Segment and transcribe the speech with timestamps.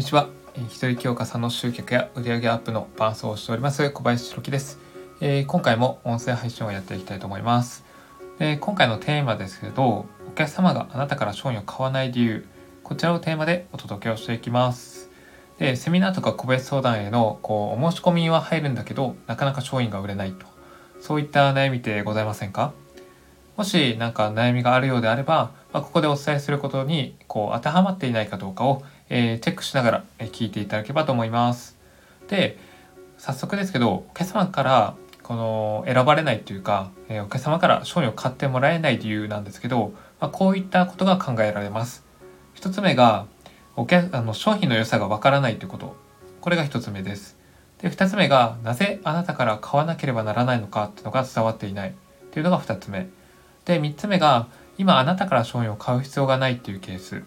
[0.00, 0.30] にちは。
[0.56, 4.78] 一人強化さんの集客や売上アップの伴走をしております小林弘樹です、
[5.20, 7.84] えー、今回も音声配信をやっていきたいと思います。
[8.38, 12.46] で今回のテーマですけど、お客様があなたから商品を買わない理由、
[12.82, 15.10] こちらをテーマでお届けをしていきます。
[15.58, 20.46] でセミナーとか個別相談へのこうお申し込みは入るんだけど、なかなか商品が売れないと。
[21.02, 22.72] そういった悩みってございませんか？
[23.58, 31.76] もし何か悩みがあるようであれば、まあ、ここでお伝えすることにこう当てはまっていないかどうかを、えー、チェックしながら聞いていただければと思います。
[32.28, 32.56] で
[33.18, 42.04] 早速ですけどお客様からこの選ばれないというか、え、お客様から商品を買ってもらえない理由なんですけど、まあ、こういったことが考えられます。
[42.56, 43.26] 1つ目が
[43.76, 45.94] お客あの商品の良さがわからないということ
[46.40, 47.36] これが1つ目です。
[47.80, 51.92] で2つ目がなぜあなたから買わなければならないのかっていうのが伝わっていないっ
[52.30, 53.08] ていうのが2つ目
[53.64, 54.48] で3つ目が
[54.78, 57.22] 今あなたから商品を買う必要がないっていうケース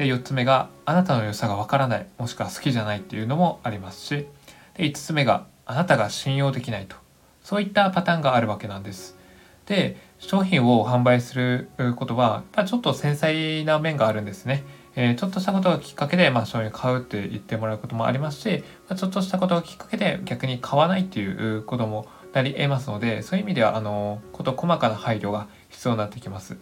[0.00, 4.26] で4つ目があなたの良さがわからないもしくは好きじゃないっていうのもありますし
[4.72, 6.96] で5つ目があなたが信用できないと。
[7.42, 9.18] そういったパターンがあるわけなんです。
[9.66, 14.64] で商品を販売することはやっちょっと繊細な面があるんですね。
[14.96, 26.56] えー、ちょっとしたことがきっかけで、まあ、商品を買うって言ってもらうこともありますし、まあ、ちょっとしたことがきっかけで逆に買わないっていうこともなり得ますのでそういう意味ではあのこと細かな配慮が必要になってきます。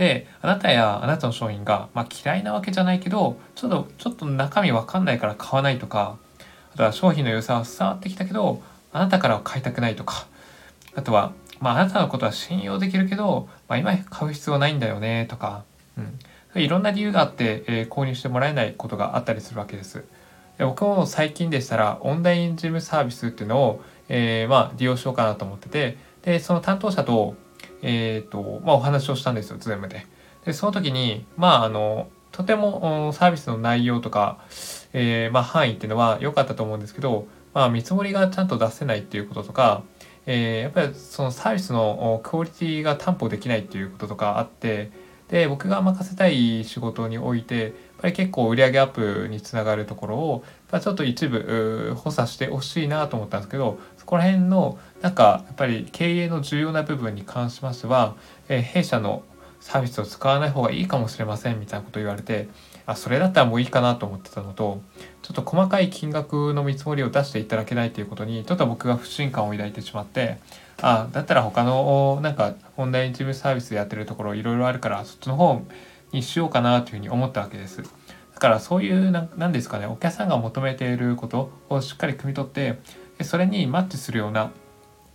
[0.00, 6.16] であなたやあなたの商品が、まあ、嫌いなわけじゃないけどちょっとちょっと中身わかんないから買わないとか
[6.72, 8.62] あとは商品の良さは伝わってきたけど
[8.94, 10.26] あなたからは買いたくないとか
[10.94, 15.64] あとは、まあ、あなたのことは信用できるけど、まあ、今買う必要ないんだよねとか、
[15.98, 20.02] うん、いろんな理由があって、えー、購入してもらえないことがあったりするわけです。
[20.56, 27.34] で僕も最近でしたらオンライン事務サービスっていうのを、えー、まあ利用しようかなと思っててでその担当者と
[27.82, 30.06] えっ、ー、と、まあ、お話をしたんですよ、ズームで。
[30.44, 34.38] で、その時に、まあ、あの、とてもサービスの内容とか、
[34.92, 39.82] えー、まあ、範囲っていうのは良かったと思うんですけど、まあ、見積もりがちゃんと出せないっていうこととか、
[40.26, 44.90] えー、やっぱりそのサービスのクオリティが担保できないっていうこととかあって、
[45.30, 50.44] で、僕が任せたい仕事において、やっぱり結構売上アップにつながるところを、
[50.80, 58.16] ちょっと一部補佐してほしいなと思ったんですけど、そこら辺のなんかやっぱり経営の重要な部分に関しましては、
[58.48, 59.22] えー、弊社の
[59.60, 62.48] サービスを使わない方がいいかもしれませんみたいなことを言われて
[62.86, 64.80] あそれだったらもういいかなと思ってたのと
[65.22, 70.38] ちょっと細かい金額の見積もりを出していただけないということにちょっと僕が不信感を抱いてしまって
[70.82, 75.62] あだったら他のなんかオンライン事務サービスでやってるところいろいろあるからそっちの方
[76.12, 77.82] にしようかなというふうに思ったわけです。
[77.82, 77.88] だ
[78.40, 82.78] からそういう何ですかねお客さんが求めていることをしっかり汲み取って
[83.22, 84.50] それにマッチするような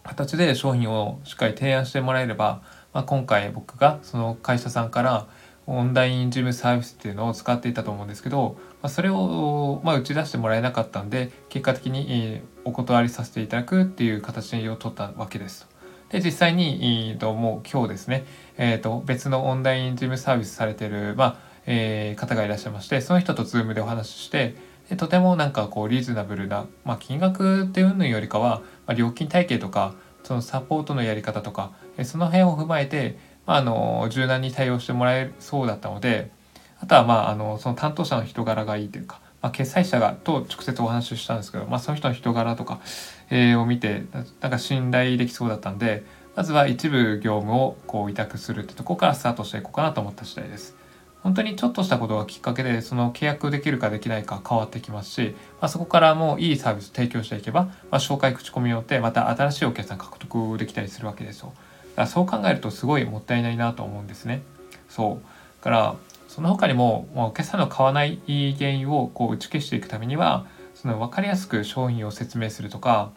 [0.03, 2.61] 形で商品をしっかり提案してもらえれば、
[2.93, 5.27] まあ、今回僕がその会社さんから
[5.67, 15.67] オンライン事務サービスっていうのを使っていたと思うんですけど、まあ、それを、まあ、打ち出してもらえなかったんで結果的にお断りさせていただくっていう形を取ったわけです。
[16.09, 18.25] で実際に、えー、ともう今日ですね、
[18.57, 24.55] えー、と別のオンライン事務サービスされてる、まあえー、方がいらっしゃいましてその人と Zoom でお話しして
[24.87, 31.71] でとてもなんかこうリーズナブルな、まあ、金額っていうのよりかは、まあ、料金体系とかそのサポートのやり方とか
[32.03, 36.31] その辺を踏まえて、あの柔軟に対応してもらえそうだったので
[36.79, 42.81] あとはまああのその担当者の人柄がいいというか、まあ、決済者がと直接お話ししたんですけど、まあ、その人の人柄とか、
[43.29, 44.03] えー、を見て
[44.41, 46.03] なんか信頼できそうだったんで
[46.35, 50.75] まずは一部業務をこう委託するってとこからスタートしていこうかなと思った次第です。
[51.23, 61.51] 本当にちょっとしたことがきっかけでその契約できるかできないか変わってきますし、まあ、そこからもういいサービス提供していけば、まあ、紹介口コミによってまた新しいお客さん獲得できたりするわけですよ。
[61.95, 64.41] だからそう考えるとすごいもったいないなと思うんですね。
[64.89, 65.63] そう。
[65.65, 65.95] から
[66.27, 70.45] その他にも、まあ、お客さんの買わない原因をこう打ち消していくためには
[70.75, 73.11] その分かりやすく商品を説明するとか、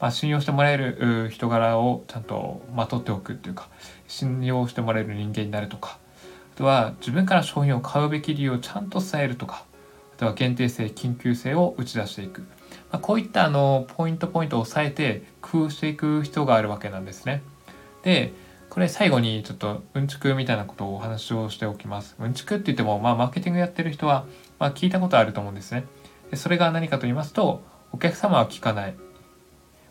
[0.00, 3.68] まあ、信用してもらえる人柄をちゃんとまとっておくっていうか
[4.06, 5.98] 信用してもらえる人間になるとか
[6.54, 9.64] あとは自分から商品を買うべき理由をちゃんと伝えるとか
[10.16, 12.46] あとは限定性緊急性を打ち出していく、ま
[12.92, 17.42] あ、こういったあのポイントポイントを押さえて工夫していく必要があるわけなんですね。
[18.04, 18.32] で
[18.70, 22.16] これ最後にちょっとうんちくみたいなことをお話をしておきます。
[22.18, 24.26] うんちくって言ってもまあマーケティングやってる人は
[24.58, 25.84] まあ聞いたことあると思うんですね。
[26.30, 27.62] でそれが何かと言いますと
[27.92, 28.94] お客様は聞かない。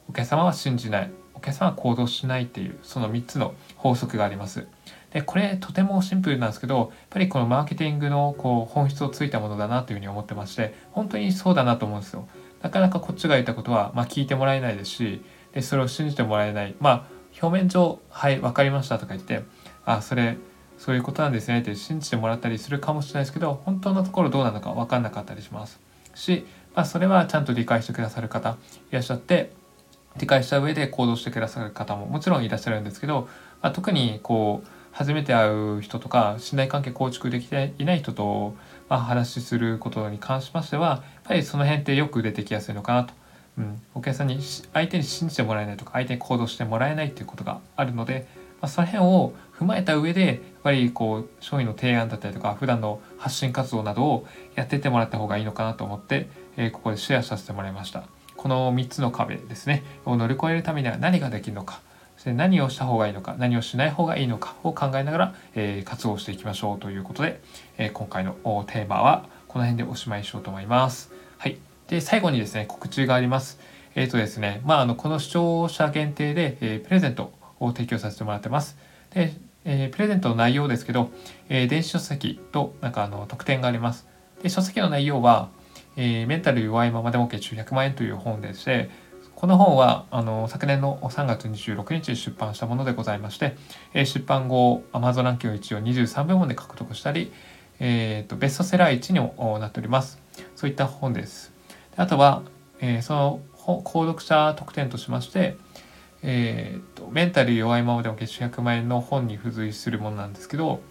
[0.08, 1.12] お客様は信じない。
[1.34, 4.68] お客様は行動しないっていうその3つの法則があります。
[5.12, 12.28] でこれとてもシンプルなんですけどやっぱりこのマーケティングのこう本質をついたものだなというふうに思ってまして本当にそうだなと思うんですよ。
[12.62, 15.22] なかなかこっちが言ったことは、まあ、聞いてもらえないですし
[15.54, 16.76] でそれを信じてもらえない。
[16.80, 19.44] まあ表面上「はい分かりました」とか言って
[19.86, 20.38] 「あそれ
[20.78, 25.80] そういうことなんですね」って信じてもらったりするかもしれないですけど本当のところどうなのか分かんなかったりします。
[26.16, 26.46] し、
[26.76, 28.58] まあ、それはちゃんと理解してくださる方
[28.92, 29.52] いらっしゃって
[30.18, 33.28] 理解した上で行動してくださる方ももちろんいらっしゃるんですけど、
[33.62, 38.56] まあ、特にこう初めて会う人とか信頼関係構築できていない人と、
[38.90, 43.14] まあ、話しすることに関しましてはやっぱりその辺ってよく出てきやすいのかなと。
[43.58, 44.40] うん、お客さんに
[44.74, 48.28] 相手に信じてもらえないとか相手に行動してもらえないっていうことがあるので、
[48.62, 56.28] まあ、その辺を踏まえた上でやっぱりこう商品の提案だったりとか普段の発信活動などをやってってもらった方がいいのかなと思って、
[56.58, 58.04] えー、ここでシェアさせてもらいました。
[58.36, 61.82] この3つの壁ですねを乗り越えるためには何ができるのか
[62.18, 67.40] そして何をした方がいいのか何をしない方がいいのかを考えながら、えー、活動していきましょうということで、
[67.78, 68.34] えー、今回の
[68.68, 71.12] テーマはこの辺でおしまいしようと思います。
[71.38, 71.58] はい、
[71.88, 73.60] で最後にですね告知があります。
[73.96, 78.78] えっ、ー、とですねまああのこの視聴者限定で、えプレゼントを提供させてもらってます。
[79.14, 79.34] で
[79.66, 81.12] えプレゼントの内容ですけど、
[81.50, 84.08] え電子書籍となんかあの特典があります。
[84.42, 85.50] で書籍の内容は、
[85.96, 88.90] えー、メンタル弱いままでも月収100万円という本でして、
[89.36, 93.56] この本はあの昨年の3月26日に出版したものでございまして、
[93.94, 97.32] えー、出版後 Amazon ランキング1位を23部門で獲得したり、
[97.80, 100.20] えーと、ベストセラー1にもなっております。
[100.56, 101.53] そういった本です。
[101.96, 102.44] あとは、
[102.80, 105.58] えー、その購読者特典としまして、
[106.22, 110.82] えーと、メンタル弱いままでも月収100万円の本に付随するものなんですけど、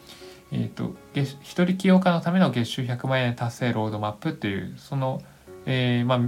[0.52, 5.22] えーと、一人起業家のための月収100万円達成ロードマップっていうその、
[5.66, 6.18] えー、まあ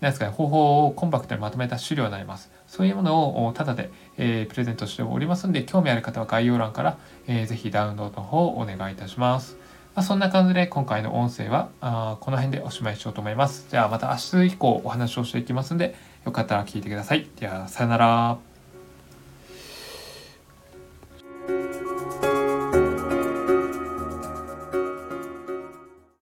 [0.00, 2.52] なんですかね方法をコンパクトにまとめた資料になります。
[2.68, 9.56] そういうものをタダで、えー、プレゼントしておりますので興味ある方は概要欄から、えー、ぜひダウンロードの方をお願いいたします。
[9.98, 13.66] まあ、そんな感じで今回の音声はあこの辺でおしまいしようと思います。
[13.68, 17.26] じゃあまた明日以降お話をしていきますんでよかったら聞いてください。
[17.40, 18.47] ではさよなら。